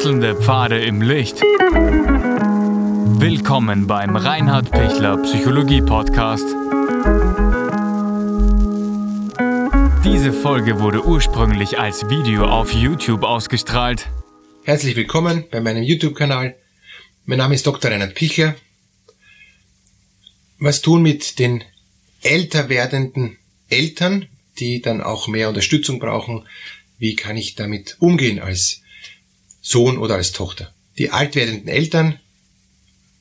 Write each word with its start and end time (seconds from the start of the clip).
Wechselnde 0.00 0.34
Pfade 0.34 0.82
im 0.82 1.02
Licht. 1.02 1.42
Willkommen 3.20 3.86
beim 3.86 4.16
Reinhard 4.16 4.70
Pichler 4.70 5.18
Psychologie 5.18 5.82
Podcast. 5.82 6.46
Diese 10.02 10.32
Folge 10.32 10.80
wurde 10.80 11.04
ursprünglich 11.04 11.78
als 11.78 12.08
Video 12.08 12.46
auf 12.46 12.72
YouTube 12.72 13.24
ausgestrahlt. 13.24 14.08
Herzlich 14.64 14.96
willkommen 14.96 15.44
bei 15.50 15.60
meinem 15.60 15.82
YouTube-Kanal. 15.82 16.56
Mein 17.26 17.36
Name 17.36 17.54
ist 17.54 17.66
Dr. 17.66 17.90
Reinhard 17.90 18.14
Pichler. 18.14 18.56
Was 20.58 20.80
tun 20.80 21.02
mit 21.02 21.38
den 21.38 21.62
älter 22.22 22.70
werdenden 22.70 23.36
Eltern, 23.68 24.28
die 24.60 24.80
dann 24.80 25.02
auch 25.02 25.28
mehr 25.28 25.50
Unterstützung 25.50 25.98
brauchen? 25.98 26.48
Wie 26.96 27.16
kann 27.16 27.36
ich 27.36 27.54
damit 27.54 27.96
umgehen 27.98 28.40
als 28.40 28.79
Sohn 29.60 29.98
oder 29.98 30.16
als 30.16 30.32
Tochter? 30.32 30.72
Die 30.98 31.10
alt 31.10 31.34
werdenden 31.34 31.68
Eltern, 31.68 32.18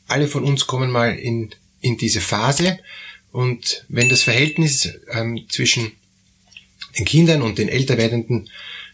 alle 0.08 0.28
von 0.28 0.44
uns 0.44 0.68
kommen 0.68 0.92
mal 0.92 1.16
in, 1.16 1.52
in 1.82 1.98
diese 1.98 2.22
Phase 2.22 2.80
und 3.32 3.86
wenn 3.90 4.10
das 4.10 4.24
Verhältnis 4.24 4.90
ähm, 5.12 5.46
zwischen 5.50 5.92
den 6.98 7.06
Kindern 7.06 7.42
und 7.42 7.58
den 7.58 7.70
älter 7.70 7.98
werdenden 7.98 8.50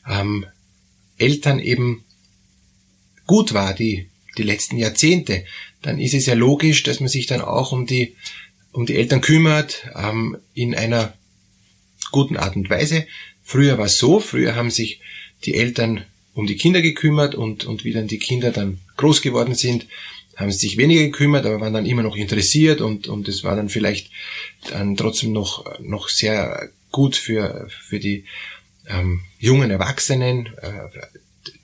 ähm, 0.07 0.45
Eltern 1.17 1.59
eben 1.59 2.03
gut 3.25 3.53
war, 3.53 3.73
die, 3.73 4.09
die 4.37 4.43
letzten 4.43 4.77
Jahrzehnte, 4.77 5.45
dann 5.81 5.99
ist 5.99 6.13
es 6.13 6.25
ja 6.25 6.33
logisch, 6.33 6.83
dass 6.83 6.99
man 6.99 7.09
sich 7.09 7.27
dann 7.27 7.41
auch 7.41 7.71
um 7.71 7.85
die, 7.85 8.15
um 8.71 8.85
die 8.85 8.95
Eltern 8.95 9.21
kümmert, 9.21 9.87
ähm, 9.95 10.37
in 10.53 10.75
einer 10.75 11.13
guten 12.11 12.37
Art 12.37 12.55
und 12.55 12.69
Weise. 12.69 13.07
Früher 13.43 13.77
war 13.77 13.85
es 13.85 13.97
so, 13.97 14.19
früher 14.19 14.55
haben 14.55 14.71
sich 14.71 14.99
die 15.45 15.55
Eltern 15.55 16.05
um 16.35 16.45
die 16.45 16.57
Kinder 16.57 16.81
gekümmert 16.81 17.33
und, 17.33 17.65
und 17.65 17.83
wie 17.83 17.93
dann 17.93 18.07
die 18.07 18.19
Kinder 18.19 18.51
dann 18.51 18.79
groß 18.97 19.21
geworden 19.21 19.55
sind, 19.55 19.87
haben 20.35 20.51
sie 20.51 20.59
sich 20.59 20.77
weniger 20.77 21.01
gekümmert, 21.01 21.45
aber 21.45 21.61
waren 21.61 21.73
dann 21.73 21.85
immer 21.85 22.03
noch 22.03 22.15
interessiert 22.15 22.81
und, 22.81 23.07
und 23.07 23.27
es 23.27 23.43
war 23.43 23.55
dann 23.55 23.69
vielleicht 23.69 24.11
dann 24.69 24.97
trotzdem 24.97 25.31
noch, 25.31 25.79
noch 25.79 26.09
sehr 26.09 26.69
gut 26.91 27.15
für, 27.15 27.67
für 27.69 27.99
die 27.99 28.25
ähm, 28.87 29.21
jungen 29.39 29.71
Erwachsenen, 29.71 30.49
äh, 30.61 30.89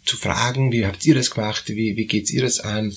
zu 0.03 0.17
fragen, 0.17 0.72
wie 0.72 0.86
habt 0.86 1.05
ihr 1.05 1.16
das 1.16 1.31
gemacht, 1.31 1.69
wie, 1.69 1.95
wie 1.95 2.05
geht's 2.05 2.31
ihr 2.31 2.42
das 2.42 2.59
an? 2.59 2.95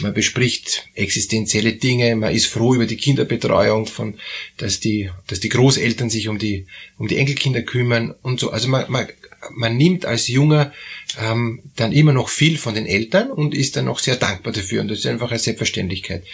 Man 0.00 0.14
bespricht 0.14 0.86
existenzielle 0.94 1.74
Dinge, 1.74 2.14
man 2.16 2.32
ist 2.32 2.46
froh 2.46 2.74
über 2.74 2.86
die 2.86 2.96
Kinderbetreuung, 2.96 3.86
von, 3.86 4.14
dass 4.56 4.80
die, 4.80 5.10
dass 5.26 5.40
die 5.40 5.48
Großeltern 5.48 6.10
sich 6.10 6.28
um 6.28 6.38
die, 6.38 6.66
um 6.96 7.08
die 7.08 7.18
Enkelkinder 7.18 7.62
kümmern 7.62 8.14
und 8.22 8.38
so. 8.38 8.50
Also 8.50 8.68
man, 8.68 8.90
man, 8.90 9.08
man 9.52 9.76
nimmt 9.76 10.06
als 10.06 10.28
Junger 10.28 10.72
ähm, 11.20 11.62
dann 11.76 11.92
immer 11.92 12.12
noch 12.12 12.28
viel 12.28 12.58
von 12.58 12.74
den 12.74 12.86
Eltern 12.86 13.30
und 13.30 13.54
ist 13.54 13.76
dann 13.76 13.88
auch 13.88 13.98
sehr 13.98 14.16
dankbar 14.16 14.52
dafür. 14.52 14.80
Und 14.80 14.88
das 14.88 14.98
ist 14.98 15.06
einfach 15.06 15.30
eine 15.30 15.38
Selbstverständlichkeit. 15.38 16.24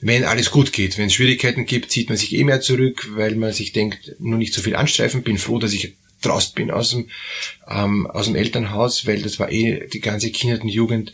Wenn 0.00 0.24
alles 0.24 0.50
gut 0.50 0.72
geht, 0.72 0.98
wenn 0.98 1.06
es 1.06 1.14
Schwierigkeiten 1.14 1.66
gibt, 1.66 1.90
zieht 1.90 2.08
man 2.08 2.18
sich 2.18 2.34
eh 2.34 2.44
mehr 2.44 2.60
zurück, 2.60 3.08
weil 3.14 3.36
man 3.36 3.52
sich 3.52 3.72
denkt, 3.72 4.16
nur 4.18 4.38
nicht 4.38 4.54
so 4.54 4.62
viel 4.62 4.76
anstreifen, 4.76 5.22
bin 5.22 5.38
froh, 5.38 5.58
dass 5.58 5.72
ich 5.72 5.94
draust 6.22 6.54
bin 6.54 6.70
aus 6.70 6.90
dem, 6.90 7.08
ähm, 7.68 8.06
aus 8.06 8.26
dem 8.26 8.36
Elternhaus, 8.36 9.06
weil 9.06 9.22
das 9.22 9.38
war 9.38 9.50
eh 9.50 9.86
die 9.86 10.00
ganze 10.00 10.30
Kindheit 10.30 10.62
und 10.62 10.68
Jugend 10.68 11.12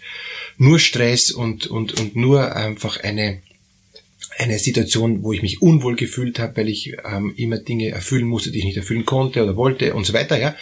nur 0.59 0.79
Stress 0.79 1.31
und, 1.31 1.67
und, 1.67 1.99
und 2.01 2.17
nur 2.17 2.55
einfach 2.55 3.03
eine, 3.03 3.43
eine 4.39 4.59
Situation, 4.59 5.23
wo 5.23 5.33
ich 5.33 5.43
mich 5.43 5.61
unwohl 5.61 5.97
gefühlt 5.97 6.39
habe, 6.39 6.57
weil 6.57 6.69
ich 6.69 6.95
ähm, 7.05 7.35
immer 7.37 7.59
Dinge 7.59 7.89
erfüllen 7.89 8.27
musste, 8.27 8.51
die 8.51 8.61
ich 8.61 8.65
nicht 8.65 8.77
erfüllen 8.77 9.05
konnte 9.05 9.43
oder 9.43 9.57
wollte 9.57 9.95
und 9.95 10.07
so 10.07 10.13
weiter, 10.13 10.39
ja. 10.39 10.55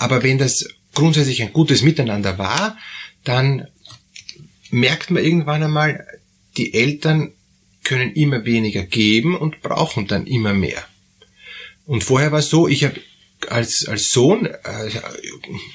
Aber 0.00 0.22
wenn 0.22 0.38
das 0.38 0.66
grundsätzlich 0.94 1.42
ein 1.42 1.52
gutes 1.52 1.82
Miteinander 1.82 2.38
war, 2.38 2.78
dann 3.22 3.68
merkt 4.70 5.10
man 5.10 5.22
irgendwann 5.22 5.62
einmal, 5.62 6.06
die 6.56 6.72
Eltern 6.72 7.32
können 7.84 8.14
immer 8.14 8.46
weniger 8.46 8.82
geben 8.82 9.36
und 9.36 9.60
brauchen 9.60 10.06
dann 10.06 10.26
immer 10.26 10.54
mehr. 10.54 10.82
Und 11.84 12.02
vorher 12.02 12.32
war 12.32 12.38
es 12.38 12.48
so, 12.48 12.66
ich 12.66 12.84
habe 12.84 12.98
als, 13.50 13.86
als 13.86 14.10
Sohn 14.10 14.46
äh, 14.46 14.56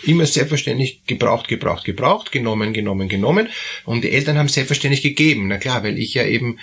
immer 0.04 0.26
selbstverständlich 0.26 1.04
gebraucht, 1.06 1.48
gebraucht, 1.48 1.86
gebraucht, 1.86 2.32
genommen, 2.32 2.74
genommen, 2.74 3.10
genommen. 3.10 3.50
Und 3.84 4.04
die 4.04 4.12
Eltern 4.12 4.38
haben 4.38 4.48
selbstverständlich 4.48 5.02
gegeben. 5.02 5.48
Na 5.48 5.58
klar, 5.58 5.84
weil 5.84 6.00
ich 6.00 6.14
ja 6.14 6.26
eben 6.26 6.60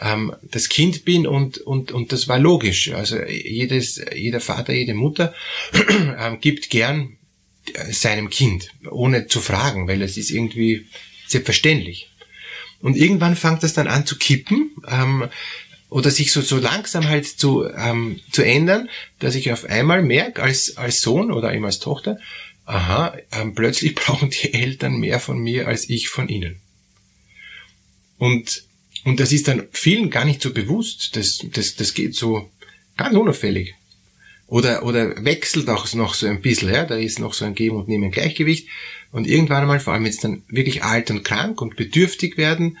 ähm, 0.00 0.34
das 0.42 0.68
Kind 0.68 1.04
bin 1.04 1.26
und, 1.26 1.58
und, 1.58 1.92
und 1.92 2.12
das 2.12 2.28
war 2.28 2.38
logisch. 2.38 2.92
Also 2.92 3.22
jedes, 3.22 4.02
jeder 4.14 4.40
Vater, 4.40 4.72
jede 4.72 4.94
Mutter 4.94 5.34
ähm, 6.18 6.40
gibt 6.40 6.70
gern 6.70 7.16
äh, 7.74 7.92
seinem 7.92 8.30
Kind, 8.30 8.70
ohne 8.90 9.26
zu 9.26 9.40
fragen, 9.40 9.88
weil 9.88 10.02
es 10.02 10.16
ist 10.16 10.30
irgendwie 10.30 10.86
selbstverständlich. 11.26 12.10
Und 12.80 12.96
irgendwann 12.96 13.36
fängt 13.36 13.62
das 13.62 13.72
dann 13.72 13.88
an 13.88 14.06
zu 14.06 14.18
kippen. 14.18 14.72
Ähm, 14.88 15.28
oder 15.96 16.10
sich 16.10 16.30
so, 16.30 16.42
so 16.42 16.58
langsam 16.58 17.08
halt 17.08 17.26
zu, 17.26 17.64
ähm, 17.64 18.20
zu 18.30 18.42
ändern, 18.42 18.90
dass 19.18 19.34
ich 19.34 19.50
auf 19.50 19.64
einmal 19.64 20.02
merke, 20.02 20.42
als, 20.42 20.76
als 20.76 21.00
Sohn 21.00 21.32
oder 21.32 21.54
eben 21.54 21.64
als 21.64 21.78
Tochter, 21.78 22.18
aha, 22.66 23.16
ähm, 23.32 23.54
plötzlich 23.54 23.94
brauchen 23.94 24.28
die 24.28 24.52
Eltern 24.52 24.98
mehr 24.98 25.20
von 25.20 25.38
mir 25.38 25.66
als 25.66 25.88
ich 25.88 26.10
von 26.10 26.28
ihnen. 26.28 26.60
Und, 28.18 28.64
und 29.04 29.20
das 29.20 29.32
ist 29.32 29.48
dann 29.48 29.68
vielen 29.72 30.10
gar 30.10 30.26
nicht 30.26 30.42
so 30.42 30.52
bewusst, 30.52 31.16
das, 31.16 31.38
das, 31.54 31.76
das 31.76 31.94
geht 31.94 32.14
so 32.14 32.50
ganz 32.98 33.16
unauffällig. 33.16 33.74
Oder, 34.48 34.82
oder 34.82 35.24
wechselt 35.24 35.66
auch 35.70 35.90
noch 35.94 36.12
so 36.12 36.26
ein 36.26 36.42
bisschen, 36.42 36.74
ja, 36.74 36.84
da 36.84 36.96
ist 36.96 37.20
noch 37.20 37.32
so 37.32 37.46
ein 37.46 37.54
Geben 37.54 37.76
und 37.76 37.88
Nehmen 37.88 38.10
Gleichgewicht. 38.10 38.68
Und 39.12 39.26
irgendwann 39.26 39.62
einmal, 39.62 39.80
vor 39.80 39.94
allem 39.94 40.04
jetzt 40.04 40.24
dann 40.24 40.42
wirklich 40.48 40.84
alt 40.84 41.10
und 41.10 41.24
krank 41.24 41.62
und 41.62 41.74
bedürftig 41.74 42.36
werden, 42.36 42.76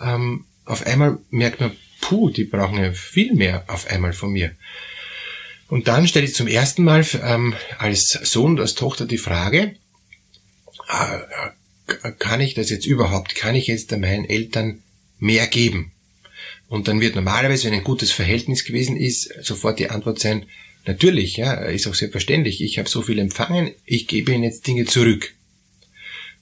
ähm, 0.00 0.44
auf 0.64 0.86
einmal 0.86 1.18
merkt 1.30 1.58
man, 1.58 1.72
puh, 2.02 2.28
die 2.28 2.44
brauchen 2.44 2.82
ja 2.82 2.92
viel 2.92 3.32
mehr 3.32 3.64
auf 3.68 3.86
einmal 3.86 4.12
von 4.12 4.32
mir. 4.32 4.54
Und 5.68 5.88
dann 5.88 6.06
stelle 6.06 6.26
ich 6.26 6.34
zum 6.34 6.48
ersten 6.48 6.84
Mal 6.84 7.06
ähm, 7.22 7.54
als 7.78 8.10
Sohn 8.10 8.60
als 8.60 8.74
Tochter 8.74 9.06
die 9.06 9.16
Frage, 9.16 9.76
äh, 10.88 12.10
kann 12.18 12.42
ich 12.42 12.52
das 12.52 12.68
jetzt 12.68 12.84
überhaupt, 12.84 13.34
kann 13.34 13.54
ich 13.54 13.68
jetzt 13.68 13.90
meinen 13.92 14.28
Eltern 14.28 14.82
mehr 15.18 15.46
geben? 15.46 15.92
Und 16.68 16.88
dann 16.88 17.00
wird 17.00 17.14
normalerweise, 17.14 17.68
wenn 17.68 17.74
ein 17.74 17.84
gutes 17.84 18.12
Verhältnis 18.12 18.64
gewesen 18.64 18.96
ist, 18.96 19.32
sofort 19.42 19.78
die 19.78 19.90
Antwort 19.90 20.18
sein, 20.18 20.46
natürlich, 20.86 21.36
ja, 21.36 21.54
ist 21.54 21.86
auch 21.86 21.94
selbstverständlich, 21.94 22.62
ich 22.62 22.78
habe 22.78 22.88
so 22.88 23.02
viel 23.02 23.18
empfangen, 23.18 23.72
ich 23.86 24.06
gebe 24.06 24.32
ihnen 24.32 24.44
jetzt 24.44 24.66
Dinge 24.66 24.84
zurück. 24.84 25.34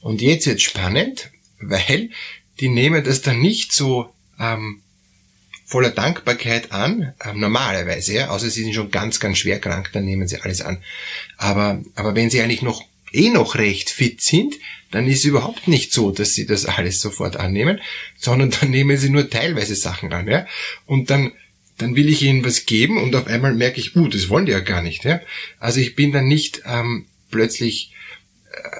Und 0.00 0.22
jetzt 0.22 0.47
wird 0.47 0.60
spannend, 0.60 1.31
weil 1.60 2.10
die 2.59 2.69
nehmen 2.69 3.04
das 3.04 3.22
dann 3.22 3.41
nicht 3.41 3.72
so 3.72 4.12
ähm, 4.38 4.82
voller 5.70 5.91
Dankbarkeit 5.91 6.72
an, 6.72 7.14
äh, 7.25 7.32
normalerweise, 7.32 8.14
ja, 8.14 8.28
außer 8.31 8.50
sie 8.50 8.64
sind 8.64 8.75
schon 8.75 8.91
ganz, 8.91 9.20
ganz 9.20 9.38
schwer 9.38 9.60
krank, 9.60 9.91
dann 9.92 10.04
nehmen 10.04 10.26
sie 10.26 10.41
alles 10.41 10.62
an. 10.62 10.82
Aber, 11.36 11.81
aber 11.94 12.16
wenn 12.16 12.28
sie 12.28 12.41
eigentlich 12.41 12.62
noch 12.62 12.82
eh 13.12 13.31
noch 13.31 13.54
recht 13.54 13.88
fit 13.88 14.20
sind, 14.20 14.56
dann 14.91 15.06
ist 15.06 15.20
es 15.20 15.25
überhaupt 15.26 15.69
nicht 15.69 15.92
so, 15.92 16.10
dass 16.10 16.34
sie 16.34 16.44
das 16.44 16.66
alles 16.66 17.00
sofort 17.00 17.36
annehmen, 17.36 17.81
sondern 18.16 18.50
dann 18.50 18.70
nehmen 18.70 18.97
sie 18.98 19.10
nur 19.10 19.31
teilweise 19.31 19.76
Sachen 19.76 20.12
an, 20.12 20.26
ja. 20.26 20.44
Und 20.86 21.08
dann, 21.10 21.32
dann 21.78 21.94
will 21.94 22.08
ich 22.08 22.22
ihnen 22.22 22.44
was 22.44 22.66
geben 22.66 23.00
und 23.00 23.14
auf 23.14 23.28
einmal 23.28 23.54
merke 23.54 23.78
ich, 23.78 23.94
uh, 23.94 24.08
das 24.08 24.28
wollen 24.28 24.47
die 24.47 24.52
ja 24.52 24.60
gar 24.60 24.82
nicht, 24.82 25.04
ja. 25.04 25.20
Also 25.60 25.78
ich 25.78 25.94
bin 25.94 26.10
dann 26.10 26.26
nicht 26.26 26.62
ähm, 26.66 27.06
plötzlich 27.31 27.92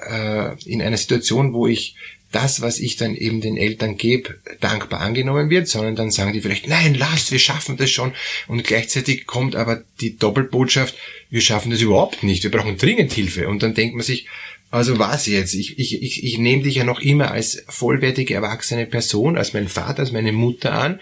äh, 0.09 0.61
in 0.65 0.81
einer 0.81 0.97
Situation, 0.97 1.53
wo 1.53 1.67
ich 1.67 1.95
das, 2.31 2.61
was 2.61 2.79
ich 2.79 2.95
dann 2.95 3.15
eben 3.15 3.41
den 3.41 3.57
Eltern 3.57 3.97
gebe, 3.97 4.35
dankbar 4.59 5.01
angenommen 5.01 5.49
wird, 5.49 5.67
sondern 5.67 5.95
dann 5.95 6.11
sagen 6.11 6.33
die 6.33 6.41
vielleicht, 6.41 6.67
nein, 6.67 6.95
lasst, 6.95 7.31
wir 7.31 7.39
schaffen 7.39 7.77
das 7.77 7.91
schon. 7.91 8.13
Und 8.47 8.63
gleichzeitig 8.63 9.27
kommt 9.27 9.55
aber 9.55 9.83
die 9.99 10.17
Doppelbotschaft, 10.17 10.95
wir 11.29 11.41
schaffen 11.41 11.71
das 11.71 11.81
überhaupt 11.81 12.23
nicht, 12.23 12.43
wir 12.43 12.51
brauchen 12.51 12.77
dringend 12.77 13.13
Hilfe. 13.13 13.47
Und 13.47 13.63
dann 13.63 13.73
denkt 13.73 13.95
man 13.95 14.03
sich, 14.03 14.27
also 14.71 14.97
was 14.97 15.27
jetzt? 15.27 15.53
Ich, 15.53 15.77
ich, 15.77 16.01
ich, 16.01 16.23
ich 16.23 16.37
nehme 16.37 16.63
dich 16.63 16.75
ja 16.75 16.85
noch 16.85 17.01
immer 17.01 17.31
als 17.31 17.63
vollwertige 17.67 18.33
erwachsene 18.33 18.85
Person, 18.85 19.37
als 19.37 19.53
mein 19.53 19.67
Vater, 19.67 19.99
als 19.99 20.13
meine 20.13 20.31
Mutter 20.31 20.71
an. 20.71 21.01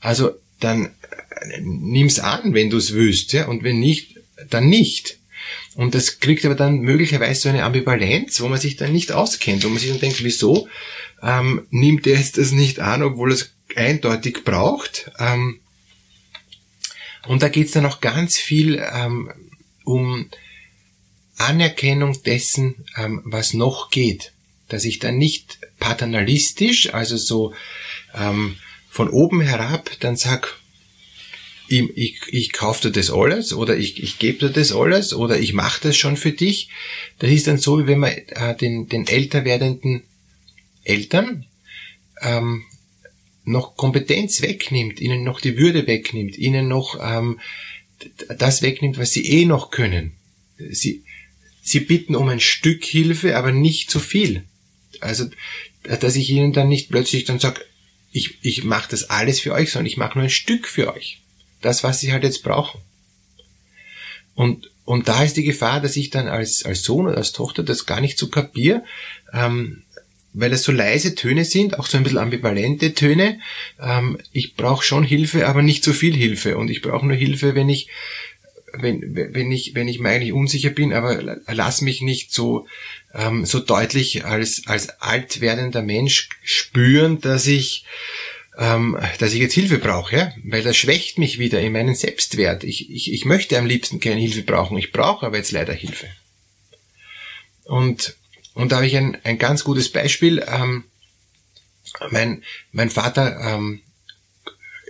Also 0.00 0.30
dann 0.58 0.86
äh, 0.86 1.60
nimm's 1.60 2.18
an, 2.18 2.54
wenn 2.54 2.70
du 2.70 2.78
es 2.78 2.94
willst, 2.94 3.34
ja, 3.34 3.46
und 3.46 3.62
wenn 3.62 3.78
nicht, 3.78 4.18
dann 4.48 4.68
nicht. 4.68 5.18
Und 5.74 5.94
das 5.94 6.18
kriegt 6.18 6.44
aber 6.44 6.56
dann 6.56 6.80
möglicherweise 6.80 7.42
so 7.42 7.48
eine 7.48 7.62
Ambivalenz, 7.62 8.40
wo 8.40 8.48
man 8.48 8.58
sich 8.58 8.76
dann 8.76 8.92
nicht 8.92 9.12
auskennt, 9.12 9.64
wo 9.64 9.68
man 9.68 9.78
sich 9.78 9.90
dann 9.90 10.00
denkt, 10.00 10.24
wieso 10.24 10.68
ähm, 11.22 11.66
nimmt 11.70 12.06
er 12.06 12.16
jetzt 12.16 12.38
das 12.38 12.52
nicht 12.52 12.80
an, 12.80 13.02
obwohl 13.02 13.32
es 13.32 13.52
eindeutig 13.76 14.44
braucht. 14.44 15.10
Ähm, 15.18 15.60
und 17.26 17.42
da 17.42 17.48
geht 17.48 17.66
es 17.66 17.72
dann 17.72 17.86
auch 17.86 18.00
ganz 18.00 18.36
viel 18.36 18.82
ähm, 18.92 19.32
um 19.84 20.28
Anerkennung 21.36 22.22
dessen, 22.22 22.84
ähm, 22.96 23.22
was 23.24 23.54
noch 23.54 23.90
geht. 23.90 24.32
Dass 24.68 24.84
ich 24.84 24.98
dann 24.98 25.18
nicht 25.18 25.58
paternalistisch, 25.78 26.94
also 26.94 27.16
so 27.16 27.54
ähm, 28.14 28.56
von 28.88 29.08
oben 29.08 29.40
herab, 29.40 29.90
dann 30.00 30.16
sag, 30.16 30.59
ich, 31.70 31.96
ich, 31.96 32.20
ich 32.28 32.52
kaufe 32.52 32.88
dir 32.88 32.92
das 32.92 33.10
alles 33.10 33.52
oder 33.52 33.76
ich, 33.76 34.02
ich 34.02 34.18
gebe 34.18 34.38
dir 34.38 34.50
das 34.50 34.72
alles 34.72 35.14
oder 35.14 35.38
ich 35.38 35.52
mache 35.52 35.80
das 35.82 35.96
schon 35.96 36.16
für 36.16 36.32
dich. 36.32 36.68
Das 37.20 37.30
ist 37.30 37.46
dann 37.46 37.58
so, 37.58 37.78
wie 37.78 37.86
wenn 37.86 38.00
man 38.00 38.10
äh, 38.10 38.56
den, 38.56 38.88
den 38.88 39.06
älter 39.06 39.44
werdenden 39.44 40.02
Eltern 40.82 41.46
ähm, 42.22 42.64
noch 43.44 43.76
Kompetenz 43.76 44.42
wegnimmt, 44.42 45.00
ihnen 45.00 45.22
noch 45.22 45.40
die 45.40 45.56
Würde 45.56 45.86
wegnimmt, 45.86 46.36
ihnen 46.36 46.66
noch 46.66 46.98
ähm, 47.00 47.38
das 48.36 48.62
wegnimmt, 48.62 48.98
was 48.98 49.12
sie 49.12 49.24
eh 49.26 49.44
noch 49.44 49.70
können. 49.70 50.12
Sie, 50.70 51.04
sie 51.62 51.80
bitten 51.80 52.16
um 52.16 52.28
ein 52.28 52.40
Stück 52.40 52.84
Hilfe, 52.84 53.36
aber 53.36 53.52
nicht 53.52 53.90
zu 53.90 54.00
viel. 54.00 54.42
Also, 55.00 55.26
dass 55.84 56.16
ich 56.16 56.30
ihnen 56.30 56.52
dann 56.52 56.68
nicht 56.68 56.90
plötzlich 56.90 57.24
dann 57.24 57.38
sage, 57.38 57.60
ich, 58.10 58.38
ich 58.42 58.64
mache 58.64 58.90
das 58.90 59.08
alles 59.08 59.38
für 59.38 59.52
euch, 59.52 59.70
sondern 59.70 59.86
ich 59.86 59.96
mache 59.96 60.18
nur 60.18 60.24
ein 60.24 60.30
Stück 60.30 60.66
für 60.66 60.92
euch. 60.92 61.20
Das, 61.60 61.84
was 61.84 62.00
sie 62.00 62.12
halt 62.12 62.24
jetzt 62.24 62.42
brauchen. 62.42 62.80
Und, 64.34 64.70
und 64.84 65.08
da 65.08 65.22
ist 65.22 65.36
die 65.36 65.44
Gefahr, 65.44 65.80
dass 65.80 65.96
ich 65.96 66.10
dann 66.10 66.28
als, 66.28 66.64
als 66.64 66.82
Sohn 66.82 67.06
oder 67.06 67.18
als 67.18 67.32
Tochter 67.32 67.62
das 67.62 67.86
gar 67.86 68.00
nicht 68.00 68.18
so 68.18 68.28
kapier, 68.28 68.84
ähm, 69.32 69.82
weil 70.32 70.52
es 70.52 70.62
so 70.62 70.72
leise 70.72 71.14
Töne 71.14 71.44
sind, 71.44 71.78
auch 71.78 71.86
so 71.86 71.96
ein 71.96 72.04
bisschen 72.04 72.18
ambivalente 72.18 72.94
Töne. 72.94 73.40
Ähm, 73.80 74.18
ich 74.32 74.54
brauche 74.54 74.84
schon 74.84 75.04
Hilfe, 75.04 75.48
aber 75.48 75.62
nicht 75.62 75.84
so 75.84 75.92
viel 75.92 76.14
Hilfe. 76.14 76.56
Und 76.56 76.70
ich 76.70 76.82
brauche 76.82 77.06
nur 77.06 77.16
Hilfe, 77.16 77.54
wenn 77.54 77.68
ich, 77.68 77.88
wenn, 78.72 79.14
wenn 79.14 79.50
ich, 79.50 79.74
wenn 79.74 79.88
ich 79.88 79.98
mir 79.98 80.10
eigentlich 80.10 80.32
unsicher 80.32 80.70
bin, 80.70 80.92
aber 80.92 81.38
lass 81.46 81.80
mich 81.80 82.00
nicht 82.00 82.32
so, 82.32 82.66
ähm, 83.12 83.44
so 83.44 83.58
deutlich 83.58 84.24
als, 84.24 84.62
als 84.66 84.88
alt 85.00 85.40
werdender 85.40 85.82
Mensch 85.82 86.28
spüren, 86.42 87.20
dass 87.20 87.46
ich, 87.46 87.84
ähm, 88.60 88.96
dass 89.18 89.32
ich 89.32 89.40
jetzt 89.40 89.54
Hilfe 89.54 89.78
brauche, 89.78 90.16
ja? 90.16 90.32
weil 90.44 90.62
das 90.62 90.76
schwächt 90.76 91.18
mich 91.18 91.40
wieder 91.40 91.60
in 91.60 91.72
meinen 91.72 91.96
Selbstwert. 91.96 92.62
Ich, 92.62 92.88
ich, 92.90 93.12
ich 93.12 93.24
möchte 93.24 93.58
am 93.58 93.66
liebsten 93.66 93.98
keine 93.98 94.20
Hilfe 94.20 94.42
brauchen, 94.42 94.78
ich 94.78 94.92
brauche 94.92 95.26
aber 95.26 95.38
jetzt 95.38 95.50
leider 95.50 95.72
Hilfe. 95.72 96.06
Und 97.64 98.14
und 98.54 98.72
da 98.72 98.76
habe 98.76 98.86
ich 98.86 98.96
ein, 98.96 99.16
ein 99.24 99.38
ganz 99.38 99.64
gutes 99.64 99.90
Beispiel. 99.90 100.44
Ähm, 100.46 100.84
mein, 102.10 102.42
mein 102.72 102.90
Vater 102.90 103.40
ähm, 103.40 103.80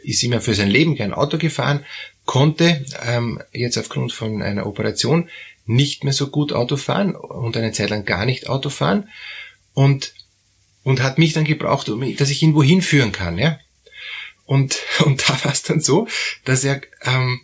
ist 0.02 0.22
immer 0.22 0.40
für 0.40 0.54
sein 0.54 0.68
Leben 0.68 0.96
kein 0.96 1.12
Auto 1.12 1.38
gefahren, 1.38 1.84
konnte 2.24 2.84
ähm, 3.06 3.40
jetzt 3.52 3.78
aufgrund 3.78 4.12
von 4.12 4.42
einer 4.42 4.66
Operation 4.66 5.28
nicht 5.66 6.04
mehr 6.04 6.12
so 6.12 6.28
gut 6.28 6.52
Auto 6.52 6.76
fahren 6.76 7.14
und 7.14 7.56
eine 7.56 7.72
Zeit 7.72 7.90
lang 7.90 8.04
gar 8.04 8.24
nicht 8.24 8.48
Auto 8.48 8.70
fahren 8.70 9.08
und, 9.72 10.14
und 10.82 11.02
hat 11.02 11.18
mich 11.18 11.32
dann 11.32 11.44
gebraucht, 11.44 11.90
dass 12.18 12.30
ich 12.30 12.42
ihn 12.42 12.54
wohin 12.54 12.82
führen 12.82 13.12
kann. 13.12 13.38
Ja? 13.38 13.58
Und, 14.46 14.78
und 15.04 15.28
da 15.28 15.44
war 15.44 15.52
es 15.52 15.62
dann 15.62 15.80
so, 15.80 16.08
dass 16.44 16.64
er 16.64 16.80
ähm, 17.02 17.40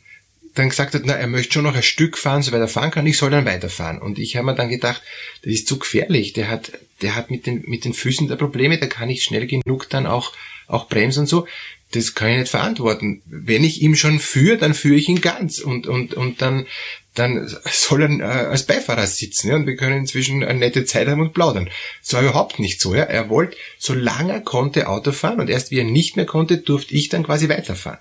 dann 0.55 0.71
gesagt 0.71 0.95
hat, 0.95 1.03
na, 1.05 1.15
er 1.15 1.27
möchte 1.27 1.53
schon 1.53 1.65
noch 1.65 1.77
ein 1.77 1.83
Stück 1.83 2.17
fahren, 2.17 2.43
so 2.43 2.51
weit 2.53 2.61
er 2.61 2.69
fahren 2.69 2.91
kann, 2.91 3.07
ich 3.07 3.19
soll 3.19 3.31
dann 3.31 3.45
weiterfahren. 3.45 4.01
Und 4.01 4.19
ich 4.19 4.37
habe 4.37 4.47
mir 4.47 4.55
dann 4.55 4.71
gedacht, 4.71 5.03
das 5.43 5.53
ist 5.53 5.69
zu 5.69 5.79
gefährlich. 5.79 6.33
Der 6.33 6.49
hat, 6.49 6.73
der 7.03 7.15
hat 7.15 7.31
mit 7.31 7.47
den, 7.47 7.63
mit 7.67 7.85
den 7.85 7.93
Füßen 7.93 8.27
da 8.29 8.37
Probleme, 8.37 8.79
der 8.79 8.89
kann 8.89 9.09
nicht 9.09 9.23
schnell 9.23 9.47
genug 9.47 9.89
dann 9.91 10.07
auch, 10.07 10.33
auch 10.67 10.89
bremsen 10.89 11.21
und 11.21 11.27
so. 11.27 11.47
Das 11.97 12.15
kann 12.15 12.31
ich 12.31 12.39
nicht 12.39 12.51
verantworten. 12.51 13.23
Wenn 13.25 13.65
ich 13.65 13.81
ihm 13.81 13.97
schon 13.97 14.19
führe, 14.19 14.59
dann 14.59 14.75
führe 14.75 14.97
ich 14.97 15.09
ihn 15.09 15.21
ganz 15.21 15.59
und, 15.59 15.87
und, 15.87 16.15
und 16.15 16.43
dann, 16.43 16.67
dann 17.15 17.49
soll 17.65 18.03
er 18.03 18.11
äh, 18.21 18.47
als 18.47 18.67
Beifahrer 18.67 19.07
sitzen, 19.07 19.49
ja, 19.49 19.57
und 19.57 19.67
wir 19.67 19.77
können 19.77 19.99
inzwischen 19.99 20.45
eine 20.45 20.59
nette 20.59 20.85
Zeit 20.85 21.09
haben 21.09 21.23
und 21.23 21.33
plaudern. 21.33 21.71
So 22.03 22.21
überhaupt 22.21 22.59
nicht 22.59 22.81
so, 22.81 22.95
ja. 22.95 23.05
Er 23.05 23.31
wollte, 23.31 23.57
solange 23.79 24.33
er 24.33 24.41
konnte, 24.41 24.89
Auto 24.89 25.13
fahren 25.13 25.41
und 25.41 25.49
erst 25.49 25.71
wie 25.71 25.79
er 25.79 25.85
nicht 25.85 26.17
mehr 26.17 26.27
konnte, 26.27 26.59
durfte 26.59 26.95
ich 26.95 27.09
dann 27.09 27.25
quasi 27.25 27.49
weiterfahren. 27.49 28.01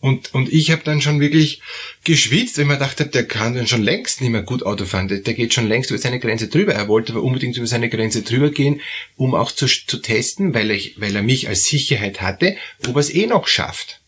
Und, 0.00 0.32
und 0.32 0.52
ich 0.52 0.70
habe 0.70 0.82
dann 0.84 1.02
schon 1.02 1.20
wirklich 1.20 1.60
geschwitzt, 2.04 2.56
weil 2.58 2.66
gedacht 2.66 3.00
habe, 3.00 3.10
der 3.10 3.26
kann 3.26 3.54
dann 3.54 3.66
schon 3.66 3.82
längst 3.82 4.20
nicht 4.20 4.30
mehr 4.30 4.42
gut 4.42 4.62
Auto 4.62 4.84
fahren. 4.84 5.08
Der, 5.08 5.18
der, 5.18 5.34
geht 5.34 5.52
schon 5.52 5.66
längst 5.66 5.90
über 5.90 5.98
seine 5.98 6.20
Grenze 6.20 6.46
drüber. 6.46 6.72
Er 6.72 6.86
wollte 6.86 7.12
aber 7.12 7.22
unbedingt 7.22 7.56
über 7.56 7.66
seine 7.66 7.88
Grenze 7.88 8.22
drüber 8.22 8.50
gehen, 8.50 8.80
um 9.16 9.34
auch 9.34 9.50
zu, 9.50 9.66
zu 9.66 9.98
testen, 9.98 10.54
weil, 10.54 10.70
ich, 10.70 11.00
weil 11.00 11.16
er 11.16 11.22
mich 11.22 11.48
als 11.48 11.64
Sicherheit 11.64 12.20
hatte, 12.20 12.56
ob 12.86 12.94
er 12.94 13.00
es 13.00 13.12
eh 13.12 13.26
noch 13.26 13.48
schafft. 13.48 14.00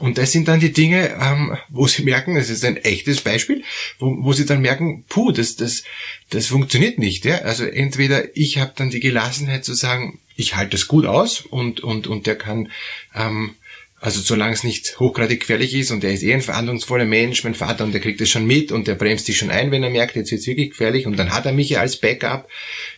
Und 0.00 0.18
das 0.18 0.32
sind 0.32 0.48
dann 0.48 0.60
die 0.60 0.72
Dinge, 0.72 1.16
ähm, 1.20 1.56
wo 1.68 1.86
sie 1.86 2.02
merken, 2.02 2.34
das 2.34 2.50
ist 2.50 2.64
ein 2.64 2.76
echtes 2.76 3.20
Beispiel, 3.20 3.64
wo, 3.98 4.16
wo 4.20 4.32
sie 4.32 4.46
dann 4.46 4.60
merken, 4.60 5.04
puh, 5.08 5.32
das, 5.32 5.56
das, 5.56 5.82
das 6.30 6.46
funktioniert 6.46 6.98
nicht. 6.98 7.24
Ja? 7.24 7.38
Also 7.38 7.64
entweder 7.64 8.36
ich 8.36 8.58
habe 8.58 8.72
dann 8.76 8.90
die 8.90 9.00
Gelassenheit 9.00 9.64
zu 9.64 9.74
sagen, 9.74 10.20
ich 10.36 10.56
halte 10.56 10.72
das 10.72 10.88
gut 10.88 11.06
aus 11.06 11.40
und, 11.40 11.80
und, 11.80 12.06
und 12.06 12.26
der 12.26 12.36
kann 12.36 12.70
ähm, 13.14 13.54
also 14.02 14.20
solange 14.20 14.52
es 14.52 14.64
nicht 14.64 14.98
hochgradig 14.98 15.38
gefährlich 15.38 15.74
ist 15.74 15.92
und 15.92 16.02
er 16.02 16.12
ist 16.12 16.24
eh 16.24 16.34
ein 16.34 16.42
verantwortungsvoller 16.42 17.04
Mensch, 17.04 17.44
mein 17.44 17.54
Vater, 17.54 17.84
und 17.84 17.92
der 17.92 18.00
kriegt 18.00 18.20
es 18.20 18.30
schon 18.30 18.48
mit 18.48 18.72
und 18.72 18.88
der 18.88 18.96
bremst 18.96 19.26
sich 19.26 19.38
schon 19.38 19.52
ein, 19.52 19.70
wenn 19.70 19.84
er 19.84 19.90
merkt, 19.90 20.16
jetzt 20.16 20.32
wird's 20.32 20.48
wirklich 20.48 20.70
gefährlich 20.70 21.06
und 21.06 21.16
dann 21.16 21.30
hat 21.30 21.46
er 21.46 21.52
mich 21.52 21.70
ja 21.70 21.80
als 21.80 21.98
Backup, 21.98 22.48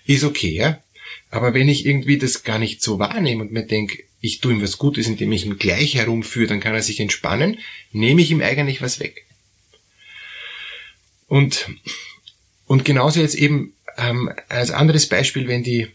ist 0.07 0.25
okay, 0.25 0.55
ja. 0.55 0.83
Aber 1.31 1.53
wenn 1.53 1.69
ich 1.69 1.85
irgendwie 1.85 2.17
das 2.17 2.43
gar 2.43 2.59
nicht 2.59 2.81
so 2.81 2.99
wahrnehme 2.99 3.43
und 3.43 3.53
mir 3.53 3.67
denke, 3.67 4.03
ich 4.23 4.41
tue 4.41 4.55
ihm 4.55 4.63
was 4.63 4.79
Gutes, 4.79 5.07
indem 5.07 5.31
ich 5.33 5.45
ihn 5.45 5.59
gleich 5.59 5.95
herumführe, 5.95 6.47
dann 6.47 6.61
kann 6.61 6.75
er 6.75 6.83
sich 6.83 7.01
entspannen, 7.01 7.59
nehme 7.93 8.23
ich 8.23 8.31
ihm 8.31 8.41
eigentlich 8.41 8.81
was 8.81 8.99
weg. 8.99 9.27
Und, 11.27 11.69
und 12.65 12.87
genauso 12.87 13.21
jetzt 13.21 13.35
eben 13.35 13.75
ähm, 13.99 14.33
als 14.49 14.71
anderes 14.71 15.07
Beispiel, 15.07 15.49
wenn 15.49 15.65
die 15.65 15.89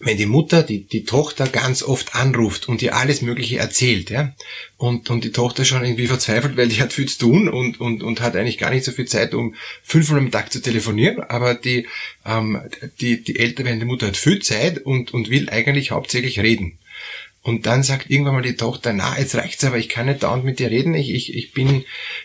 wenn 0.00 0.16
die 0.16 0.26
Mutter 0.26 0.62
die, 0.62 0.84
die 0.84 1.04
Tochter 1.04 1.46
ganz 1.46 1.82
oft 1.82 2.14
anruft 2.14 2.68
und 2.68 2.82
ihr 2.82 2.96
alles 2.96 3.22
Mögliche 3.22 3.58
erzählt, 3.58 4.10
ja, 4.10 4.34
und, 4.76 5.10
und 5.10 5.24
die 5.24 5.32
Tochter 5.32 5.64
schon 5.64 5.84
irgendwie 5.84 6.06
verzweifelt, 6.06 6.56
weil 6.56 6.68
die 6.68 6.80
hat 6.80 6.92
viel 6.92 7.08
zu 7.08 7.18
tun 7.18 7.48
und, 7.48 7.80
und, 7.80 8.02
und 8.02 8.20
hat 8.20 8.36
eigentlich 8.36 8.58
gar 8.58 8.70
nicht 8.70 8.84
so 8.84 8.92
viel 8.92 9.06
Zeit, 9.06 9.34
um 9.34 9.54
fünfmal 9.82 10.18
am 10.18 10.30
Tag 10.30 10.52
zu 10.52 10.60
telefonieren, 10.60 11.20
aber 11.22 11.54
die, 11.54 11.86
ähm, 12.26 12.60
die, 13.00 13.22
die 13.22 13.38
älter 13.38 13.64
werdende 13.64 13.86
Mutter 13.86 14.08
hat 14.08 14.16
viel 14.16 14.40
Zeit 14.40 14.78
und, 14.78 15.14
und 15.14 15.30
will 15.30 15.48
eigentlich 15.48 15.90
hauptsächlich 15.90 16.40
reden. 16.40 16.78
Und 17.44 17.66
dann 17.66 17.82
sagt 17.82 18.08
irgendwann 18.08 18.36
mal 18.36 18.42
die 18.42 18.56
Tochter, 18.56 18.94
na, 18.94 19.18
jetzt 19.18 19.34
reicht's 19.34 19.64
aber, 19.64 19.76
ich 19.76 19.90
kann 19.90 20.06
nicht 20.06 20.22
dauernd 20.22 20.44
mit 20.44 20.58
dir 20.58 20.70
reden, 20.70 20.94
ich, 20.94 21.12
ich, 21.12 21.34
ich, 21.34 21.52
bin, 21.52 21.84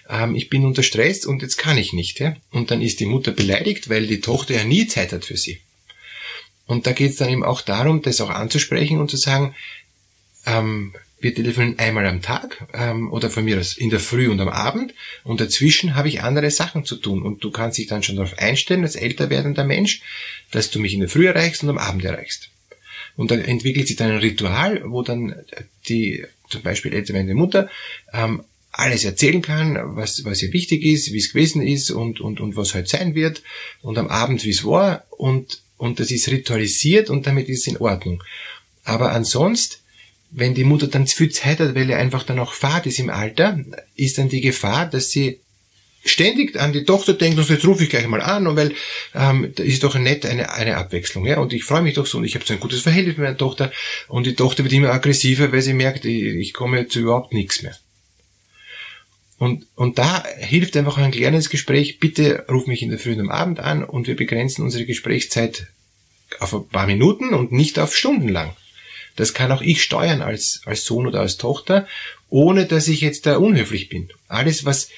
ähm, 0.10 0.34
ich 0.34 0.50
bin 0.50 0.66
unter 0.66 0.82
Stress 0.82 1.26
und 1.26 1.42
jetzt 1.42 1.58
kann 1.58 1.78
ich 1.78 1.92
nicht. 1.92 2.22
Ja? 2.22 2.38
Und 2.52 2.72
dann 2.72 2.82
ist 2.82 3.02
die 3.02 3.06
Mutter 3.06 3.34
beleidigt, 3.34 3.90
weil 3.90 4.08
die 4.08 4.22
Tochter 4.22 4.56
ja 4.56 4.64
nie 4.64 4.88
Zeit 4.88 5.12
hat 5.12 5.26
für 5.26 5.36
sie. 5.36 5.60
Und 6.70 6.86
da 6.86 6.92
geht 6.92 7.10
es 7.10 7.18
dann 7.18 7.30
eben 7.30 7.44
auch 7.44 7.62
darum, 7.62 8.04
das 8.04 8.22
auch 8.22 8.30
anzusprechen 8.30 9.00
und 9.00 9.10
zu 9.10 9.18
sagen, 9.18 9.56
ähm, 10.46 10.94
wir 11.20 11.34
telefonieren 11.34 11.80
einmal 11.80 12.06
am 12.06 12.22
Tag 12.22 12.68
ähm, 12.74 13.12
oder 13.12 13.32
von 13.32 13.44
mir 13.44 13.58
aus 13.58 13.76
in 13.76 13.90
der 13.90 14.00
Früh 14.00 14.30
und 14.30 14.40
am 14.40 14.50
Abend. 14.50 14.94
Und 15.24 15.42
dazwischen 15.42 15.96
habe 15.96 16.10
ich 16.10 16.22
andere 16.22 16.52
Sachen 16.52 16.86
zu 16.86 16.98
tun. 16.98 17.24
Und 17.24 17.44
du 17.44 17.50
kannst 17.50 17.80
dich 17.80 17.88
dann 17.88 18.04
schon 18.04 18.18
darauf 18.18 18.38
einstellen, 18.38 18.84
als 18.84 18.96
älter 18.96 19.32
werdender 19.32 19.64
Mensch, 19.64 20.04
dass 20.52 20.70
du 20.70 20.80
mich 20.80 20.94
in 20.94 21.00
der 21.00 21.10
Früh 21.10 21.28
erreichst 21.28 21.64
und 21.64 21.70
am 21.70 21.80
Abend 21.80 22.06
erreichst. 22.06 22.52
Und 23.18 23.32
da 23.32 23.36
entwickelt 23.36 23.88
sich 23.88 23.96
dann 23.96 24.12
ein 24.12 24.20
Ritual, 24.20 24.84
wo 24.86 25.02
dann 25.02 25.38
die 25.88 26.24
zum 26.52 26.62
Beispiel 26.62 26.94
älter 26.94 27.16
werdende 27.16 27.34
Mutter 27.34 27.68
ähm, 28.14 28.44
alles 28.72 29.06
erzählen 29.06 29.42
kann, 29.42 29.96
was, 29.96 30.24
was 30.24 30.44
ihr 30.44 30.54
wichtig 30.54 30.84
ist, 30.84 31.12
wie 31.14 31.18
es 31.18 31.34
gewesen 31.34 31.64
ist 31.64 31.90
und, 31.90 32.22
und, 32.22 32.40
und 32.40 32.56
was 32.56 32.76
heute 32.76 32.88
sein 32.88 33.16
wird 33.16 33.42
und 33.82 33.98
am 33.98 34.08
Abend 34.08 34.46
wie 34.46 34.52
es 34.52 34.64
war. 34.64 35.06
Und 35.10 35.64
und 35.80 36.00
das 36.00 36.12
ist 36.12 36.30
ritualisiert 36.30 37.10
und 37.10 37.26
damit 37.26 37.50
ist 37.50 37.62
es 37.62 37.68
in 37.68 37.78
Ordnung. 37.78 38.22
Aber 38.84 39.12
ansonsten, 39.14 39.78
wenn 40.30 40.54
die 40.54 40.66
Mutter 40.66 40.88
dann 40.88 41.08
zu 41.08 41.16
viel 41.16 41.32
Zeit 41.32 41.60
hat, 41.60 41.74
weil 41.74 41.90
er 41.90 41.98
einfach 41.98 42.24
dann 42.24 42.38
auch 42.38 42.54
fad 42.54 42.86
ist 42.86 43.00
im 43.00 43.10
Alter, 43.10 43.60
ist 43.96 44.18
dann 44.18 44.30
die 44.30 44.42
Gefahr, 44.42 44.86
dass 44.88 45.10
sie 45.10 45.40
ständig 46.04 46.60
an 46.60 46.74
die 46.74 46.84
Tochter 46.84 47.14
denkt, 47.14 47.40
und 47.40 47.50
jetzt 47.50 47.66
rufe 47.66 47.84
ich 47.84 47.90
gleich 47.90 48.08
mal 48.08 48.22
an, 48.22 48.46
und 48.46 48.58
weil 48.58 48.74
ähm, 49.16 49.54
das 49.56 49.66
ist 49.66 49.84
doch 49.84 49.96
nett 49.96 50.26
eine, 50.26 50.52
eine 50.54 50.78
Abwechslung. 50.78 51.26
Ja? 51.26 51.40
Und 51.40 51.54
ich 51.54 51.64
freue 51.64 51.82
mich 51.82 51.96
doch 51.96 52.06
so 52.06 52.18
und 52.18 52.26
ich 52.26 52.36
habe 52.36 52.46
so 52.46 52.54
ein 52.54 52.60
gutes 52.60 52.82
Verhältnis 52.82 53.18
mit 53.18 53.26
meiner 53.26 53.38
Tochter 53.38 53.72
und 54.08 54.26
die 54.26 54.36
Tochter 54.36 54.64
wird 54.64 54.74
immer 54.74 54.92
aggressiver, 54.92 55.52
weil 55.52 55.62
sie 55.62 55.74
merkt, 55.74 56.06
ich, 56.06 56.24
ich 56.24 56.54
komme 56.54 56.88
zu 56.88 57.00
überhaupt 57.00 57.34
nichts 57.34 57.64
mehr. 57.64 57.76
Und, 59.40 59.68
und 59.76 59.98
da 59.98 60.26
hilft 60.38 60.76
einfach 60.76 60.98
ein 60.98 61.12
kleines 61.12 61.50
Gespräch. 61.50 62.00
Bitte 62.00 62.46
ruf 62.50 62.68
mich 62.68 62.82
in 62.82 62.90
der 62.90 63.00
Früh 63.00 63.14
und 63.14 63.22
am 63.22 63.30
Abend 63.30 63.62
an 63.62 63.86
und 63.86 64.06
wir 64.06 64.18
begrenzen 64.18 64.64
unsere 64.64 64.86
Gesprächszeit 64.86 65.68
auf 66.40 66.54
ein 66.54 66.68
paar 66.68 66.86
Minuten 66.86 67.34
und 67.34 67.54
nicht 67.54 67.80
auf 67.80 67.96
Stunden 67.96 68.28
lang. 68.28 68.54
Das 69.16 69.34
kann 69.34 69.52
auch 69.54 69.62
ich 69.62 69.82
steuern 69.82 70.22
als, 70.22 70.62
als 70.66 70.84
Sohn 70.84 71.08
oder 71.08 71.22
als 71.22 71.38
Tochter, 71.38 71.88
ohne 72.28 72.66
dass 72.66 72.90
ich 72.90 73.00
jetzt 73.00 73.26
da 73.26 73.38
unhöflich 73.38 73.88
bin. 73.88 74.10
Alles, 74.28 74.66
was 74.66 74.90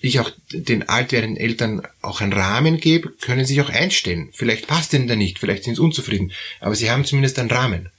ich 0.00 0.20
auch 0.20 0.30
den 0.52 0.88
altwerdenden 0.88 1.42
Eltern 1.42 1.82
auch 2.00 2.20
einen 2.20 2.32
Rahmen 2.32 2.78
gebe, 2.78 3.10
können 3.10 3.44
sich 3.44 3.60
auch 3.60 3.68
einstellen. 3.68 4.30
Vielleicht 4.32 4.68
passt 4.68 4.92
ihnen 4.92 5.08
da 5.08 5.16
nicht, 5.16 5.40
vielleicht 5.40 5.64
sind 5.64 5.74
sie 5.74 5.82
unzufrieden, 5.82 6.32
aber 6.60 6.76
sie 6.76 6.88
haben 6.88 7.04
zumindest 7.04 7.36
einen 7.40 7.50
Rahmen. 7.50 7.90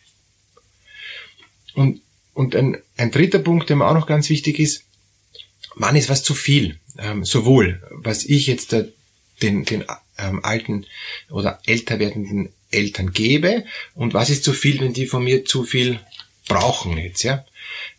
Und, 1.74 2.01
und 2.34 2.56
ein, 2.56 2.77
ein 2.96 3.12
dritter 3.12 3.39
Punkt, 3.39 3.70
der 3.70 3.75
mir 3.75 3.88
auch 3.88 3.94
noch 3.94 4.08
ganz 4.08 4.29
wichtig 4.29 4.60
ist, 4.60 4.86
wann 5.75 5.95
ist 5.95 6.09
was 6.09 6.23
zu 6.23 6.33
viel? 6.33 6.79
Ähm, 6.97 7.23
sowohl, 7.23 7.81
was 7.91 8.25
ich 8.25 8.47
jetzt 8.47 8.73
äh, 8.73 8.89
den, 9.41 9.65
den 9.65 9.85
ähm, 10.17 10.43
alten 10.43 10.85
oder 11.29 11.61
älter 11.65 11.99
werdenden 11.99 12.49
Eltern 12.71 13.13
gebe 13.13 13.65
und 13.95 14.13
was 14.13 14.29
ist 14.29 14.43
zu 14.43 14.53
viel, 14.53 14.79
wenn 14.81 14.93
die 14.93 15.07
von 15.07 15.23
mir 15.23 15.45
zu 15.45 15.63
viel 15.63 15.99
brauchen 16.47 16.97
jetzt, 16.97 17.23
ja? 17.23 17.45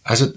Also, 0.03 0.33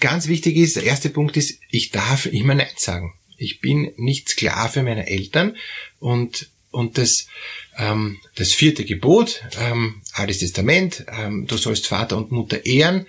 ganz 0.00 0.28
wichtig 0.28 0.56
ist, 0.56 0.76
der 0.76 0.84
erste 0.84 1.10
Punkt 1.10 1.36
ist, 1.36 1.58
ich 1.70 1.90
darf 1.90 2.26
immer 2.26 2.54
Nein 2.54 2.68
sagen. 2.76 3.14
Ich 3.36 3.60
bin 3.60 3.92
nicht 3.96 4.28
Sklave 4.28 4.82
meiner 4.82 5.08
Eltern 5.08 5.56
und 5.98 6.48
und 6.74 6.98
das, 6.98 7.28
ähm, 7.78 8.18
das 8.34 8.52
vierte 8.52 8.84
Gebot, 8.84 9.44
ähm, 9.60 10.02
Altes 10.12 10.38
Testament, 10.38 11.04
ähm, 11.06 11.46
du 11.46 11.56
sollst 11.56 11.86
Vater 11.86 12.16
und 12.16 12.32
Mutter 12.32 12.66
ehren, 12.66 13.06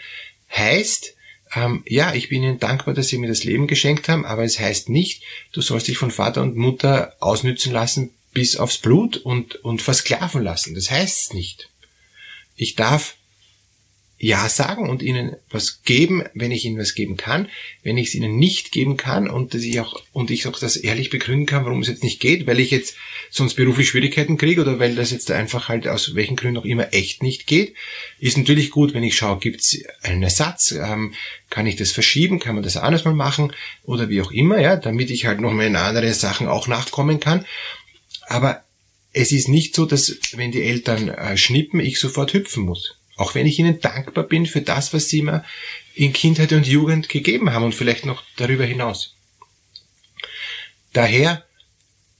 heißt, 0.55 1.15
ähm, 1.53 1.83
ja, 1.87 2.13
ich 2.13 2.29
bin 2.29 2.43
ihnen 2.43 2.59
dankbar, 2.59 2.93
dass 2.93 3.07
sie 3.07 3.17
mir 3.17 3.27
das 3.27 3.43
Leben 3.43 3.67
geschenkt 3.67 4.09
haben, 4.09 4.25
aber 4.25 4.43
es 4.43 4.59
heißt 4.59 4.89
nicht, 4.89 5.23
du 5.51 5.61
sollst 5.61 5.87
dich 5.87 5.97
von 5.97 6.11
Vater 6.11 6.41
und 6.41 6.55
Mutter 6.55 7.15
ausnützen 7.19 7.71
lassen 7.71 8.11
bis 8.33 8.57
aufs 8.57 8.77
Blut 8.77 9.17
und, 9.17 9.55
und 9.63 9.81
versklaven 9.81 10.43
lassen. 10.43 10.75
Das 10.75 10.91
heißt 10.91 11.27
es 11.27 11.33
nicht. 11.33 11.69
Ich 12.55 12.75
darf 12.75 13.15
ja 14.17 14.47
sagen 14.47 14.89
und 14.89 15.03
ihnen 15.03 15.35
was 15.49 15.83
geben, 15.83 16.23
wenn 16.33 16.51
ich 16.51 16.63
ihnen 16.63 16.77
was 16.77 16.95
geben 16.95 17.17
kann. 17.17 17.49
Wenn 17.83 17.97
ich 17.97 18.07
es 18.07 18.15
ihnen 18.15 18.37
nicht 18.37 18.71
geben 18.71 18.95
kann 18.95 19.29
und 19.29 19.53
dass 19.53 19.61
ich 19.61 19.79
auch 19.81 20.01
und 20.13 20.31
ich 20.31 20.47
auch 20.47 20.57
das 20.57 20.77
ehrlich 20.77 21.09
begründen 21.09 21.45
kann, 21.45 21.65
warum 21.65 21.81
es 21.81 21.89
jetzt 21.89 22.03
nicht 22.03 22.21
geht, 22.21 22.47
weil 22.47 22.59
ich 22.59 22.71
jetzt 22.71 22.95
sonst 23.29 23.55
beruflich 23.55 23.89
Schwierigkeiten 23.89 24.37
kriege 24.37 24.61
oder 24.61 24.79
weil 24.79 24.95
das 24.95 25.11
jetzt 25.11 25.29
einfach 25.31 25.67
halt 25.67 25.87
aus 25.87 26.15
welchen 26.15 26.37
Gründen 26.37 26.57
auch 26.57 26.65
immer 26.65 26.93
echt 26.93 27.23
nicht 27.23 27.45
geht, 27.45 27.75
ist 28.19 28.37
natürlich 28.37 28.71
gut, 28.71 28.93
wenn 28.93 29.03
ich 29.03 29.17
schaue, 29.17 29.39
gibt 29.39 29.59
es 29.61 29.83
einen 30.01 30.23
Ersatz, 30.23 30.71
ähm, 30.71 31.13
kann 31.49 31.67
ich 31.67 31.75
das 31.75 31.91
verschieben, 31.91 32.39
kann 32.39 32.55
man 32.55 32.63
das 32.63 32.77
anders 32.77 33.03
mal 33.03 33.13
machen 33.13 33.51
oder 33.83 34.07
wie 34.07 34.21
auch 34.21 34.31
immer, 34.31 34.59
ja, 34.59 34.77
damit 34.77 35.11
ich 35.11 35.25
halt 35.25 35.41
noch 35.41 35.51
mal 35.51 35.67
in 35.67 35.75
anderen 35.75 36.13
Sachen 36.13 36.47
auch 36.47 36.67
nachkommen 36.67 37.19
kann. 37.19 37.45
Aber 38.27 38.63
es 39.11 39.31
ist 39.31 39.49
nicht 39.49 39.75
so, 39.75 39.85
dass 39.85 40.17
wenn 40.33 40.51
die 40.51 40.63
Eltern 40.63 41.09
äh, 41.09 41.37
schnippen, 41.37 41.79
ich 41.79 41.99
sofort 41.99 42.33
hüpfen 42.33 42.63
muss. 42.63 42.97
Auch 43.15 43.35
wenn 43.35 43.47
ich 43.47 43.59
ihnen 43.59 43.79
dankbar 43.79 44.25
bin 44.25 44.45
für 44.45 44.61
das, 44.61 44.93
was 44.93 45.07
sie 45.07 45.21
mir 45.21 45.43
in 45.93 46.13
Kindheit 46.13 46.51
und 46.51 46.67
Jugend 46.67 47.09
gegeben 47.09 47.51
haben 47.51 47.63
und 47.63 47.75
vielleicht 47.75 48.05
noch 48.05 48.23
darüber 48.35 48.65
hinaus. 48.65 49.15
Daher, 50.93 51.45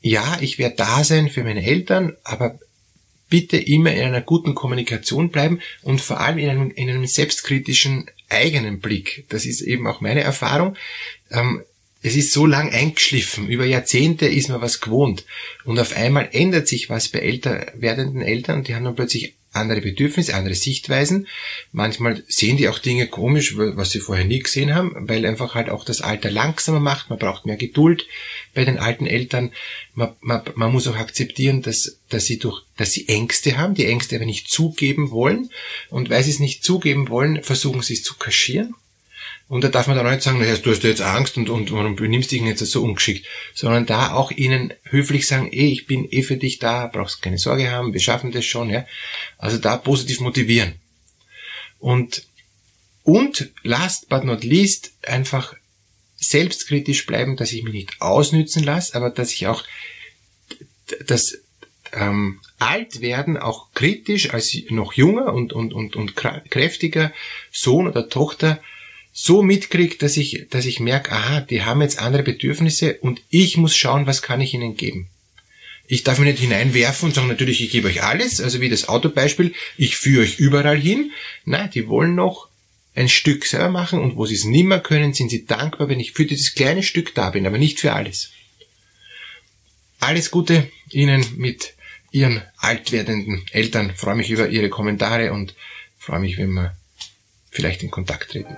ja, 0.02 0.38
ich 0.42 0.58
werde 0.58 0.76
da 0.76 1.04
sein 1.04 1.30
für 1.30 1.44
meine 1.44 1.66
Eltern, 1.66 2.16
aber 2.24 2.60
bitte 3.30 3.58
immer 3.58 3.94
in 3.94 4.04
einer 4.04 4.22
guten 4.22 4.56
Kommunikation 4.56 5.30
bleiben 5.30 5.60
und 5.82 6.00
vor 6.00 6.20
allem 6.20 6.38
in 6.38 6.50
einem, 6.50 6.72
in 6.72 6.90
einem 6.90 7.06
selbstkritischen 7.06 8.10
eigenen 8.30 8.80
Blick. 8.80 9.26
Das 9.30 9.46
ist 9.46 9.62
eben 9.62 9.88
auch 9.88 10.02
meine 10.02 10.22
Erfahrung. 10.22 10.76
Ähm, 11.32 11.64
es 12.02 12.16
ist 12.16 12.34
so 12.34 12.46
lang 12.46 12.72
eingeschliffen, 12.72 13.48
über 13.48 13.66
Jahrzehnte 13.66 14.28
ist 14.28 14.50
man 14.50 14.62
was 14.62 14.80
gewohnt 14.80 15.26
und 15.64 15.80
auf 15.80 15.96
einmal 15.96 16.30
ändert 16.34 16.68
sich 16.68 16.90
was 16.90 17.10
bei 17.10 17.20
älter 17.20 17.72
werdenden 17.74 18.22
Eltern 18.22 18.60
und 18.60 18.68
die 18.68 18.76
haben 18.76 18.84
dann 18.84 18.96
plötzlich 18.96 19.35
andere 19.56 19.82
Bedürfnisse, 19.82 20.36
andere 20.36 20.56
Sichtweisen. 20.56 21.28
Manchmal 21.72 22.24
sehen 22.28 22.58
die 22.58 22.70
auch 22.70 22.80
Dinge 22.80 23.08
komisch, 23.08 23.56
was 23.58 23.92
sie 23.92 24.00
vorher 24.00 24.26
nie 24.26 24.40
gesehen 24.40 24.76
haben, 24.76 24.94
weil 25.08 25.26
einfach 25.26 25.56
halt 25.56 25.70
auch 25.70 25.84
das 25.84 26.02
Alter 26.02 26.32
langsamer 26.32 26.80
macht. 26.80 27.10
Man 27.10 27.20
braucht 27.20 27.46
mehr 27.46 27.58
Geduld 27.58 28.06
bei 28.54 28.66
den 28.66 28.78
alten 28.78 29.06
Eltern. 29.06 29.52
Man, 29.94 30.14
man, 30.22 30.42
man 30.56 30.72
muss 30.72 30.88
auch 30.88 30.98
akzeptieren, 30.98 31.62
dass, 31.62 32.00
dass 32.10 32.26
sie 32.26 32.40
durch, 32.40 32.64
dass 32.78 32.92
sie 32.92 33.08
Ängste 33.08 33.58
haben, 33.58 33.76
die 33.76 33.86
Ängste 33.86 34.16
aber 34.16 34.26
nicht 34.26 34.50
zugeben 34.50 35.12
wollen. 35.12 35.50
Und 35.90 36.10
weil 36.10 36.24
sie 36.24 36.32
es 36.32 36.40
nicht 36.40 36.64
zugeben 36.64 37.10
wollen, 37.10 37.44
versuchen 37.44 37.82
sie 37.82 37.94
es 37.94 38.04
zu 38.04 38.16
kaschieren. 38.16 38.76
Und 39.48 39.64
da 39.64 39.68
darf 39.68 39.88
man 39.88 39.96
dann 39.96 40.10
nicht 40.10 40.24
sagen, 40.24 40.40
naja, 40.40 40.56
du 40.56 40.72
hast 40.72 40.84
jetzt 40.84 41.02
Angst 41.02 41.38
und, 41.38 41.50
und 41.50 41.72
warum 41.72 41.96
benimmst 41.96 42.32
dich 42.32 42.42
jetzt 42.42 42.66
so 42.66 42.84
ungeschickt, 42.84 43.28
sondern 43.54 43.86
da 43.86 44.14
auch 44.14 44.32
ihnen 44.32 44.74
höflich 44.84 45.28
sagen, 45.28 45.50
eh, 45.52 45.68
ich 45.68 45.86
bin 45.86 46.08
eh 46.10 46.24
für 46.24 46.38
dich 46.38 46.58
da, 46.58 46.88
brauchst 46.88 47.22
keine 47.22 47.38
Sorge 47.38 47.70
haben, 47.70 47.94
wir 47.94 48.00
schaffen 48.00 48.32
das 48.32 48.46
schon, 48.46 48.70
ja. 48.70 48.88
Also 49.38 49.58
da 49.58 49.78
positiv 49.78 50.20
motivieren. 50.20 50.74
Und, 51.80 52.26
und 53.04 53.52
last 53.62 54.10
but 54.10 54.24
not 54.24 54.44
least, 54.44 54.94
einfach 55.04 55.56
selbstkritisch 56.16 57.06
bleiben, 57.06 57.38
dass 57.38 57.52
ich 57.52 57.64
mich 57.64 57.74
nicht 57.74 58.02
ausnützen 58.02 58.64
lasse, 58.64 58.96
aber 58.96 59.12
dass 59.12 59.32
ich 59.32 59.46
auch 59.46 59.64
das 61.06 61.38
ähm, 61.94 62.40
Altwerden 62.58 63.38
auch 63.38 63.72
kritisch 63.74 64.34
als 64.34 64.56
noch 64.70 64.94
junger 64.94 65.34
und, 65.34 65.54
und, 65.54 65.74
und, 65.74 65.96
und 65.96 66.16
kräftiger 66.16 67.12
Sohn 67.52 67.88
oder 67.88 68.10
Tochter 68.10 68.60
so 69.18 69.42
mitkriege, 69.42 69.96
dass 69.96 70.18
ich, 70.18 70.48
dass 70.50 70.66
ich 70.66 70.82
merke, 70.82 71.14
aha, 71.14 71.40
die 71.40 71.64
haben 71.64 71.82
jetzt 71.82 72.00
andere 72.00 72.22
Bedürfnisse 72.22 72.96
und 72.96 73.22
ich 73.30 73.56
muss 73.56 73.74
schauen, 73.74 74.08
was 74.08 74.22
kann 74.22 74.42
ich 74.42 74.54
ihnen 74.54 74.76
geben. 74.76 75.08
Ich 75.88 76.04
darf 76.04 76.20
mich 76.20 76.28
nicht 76.28 76.42
hineinwerfen 76.42 77.08
und 77.08 77.16
sagen, 77.16 77.30
natürlich, 77.30 77.62
ich 77.64 77.72
gebe 77.72 77.88
euch 77.88 78.04
alles, 78.04 78.42
also 78.42 78.60
wie 78.60 78.68
das 78.68 78.90
Autobeispiel, 78.90 79.54
ich 79.78 79.96
führe 79.96 80.24
euch 80.24 80.38
überall 80.38 80.78
hin. 80.78 81.12
Nein, 81.46 81.70
die 81.74 81.88
wollen 81.88 82.14
noch 82.14 82.50
ein 82.94 83.08
Stück 83.08 83.46
selber 83.46 83.70
machen 83.70 84.00
und 84.00 84.18
wo 84.18 84.26
sie 84.26 84.36
es 84.36 84.44
nimmer 84.44 84.80
können, 84.80 85.14
sind 85.14 85.30
sie 85.30 85.46
dankbar, 85.46 85.88
wenn 85.88 86.02
ich 86.02 86.12
für 86.12 86.26
dieses 86.26 86.54
kleine 86.54 86.84
Stück 86.84 87.16
da 87.16 87.30
bin, 87.30 87.48
aber 87.48 87.58
nicht 87.58 87.80
für 87.80 87.94
alles. 87.94 88.32
Alles 90.02 90.30
Gute 90.30 90.70
Ihnen 90.90 91.26
mit 91.38 91.74
Ihren 92.12 92.42
alt 92.58 92.92
werdenden 92.92 93.46
Eltern. 93.52 93.92
Ich 93.92 94.00
freue 94.00 94.16
mich 94.16 94.30
über 94.30 94.50
Ihre 94.50 94.68
Kommentare 94.68 95.32
und 95.32 95.56
freue 95.98 96.20
mich, 96.20 96.38
wenn 96.38 96.52
wir 96.52 96.76
vielleicht 97.50 97.82
in 97.82 97.92
Kontakt 97.92 98.32
treten. 98.32 98.58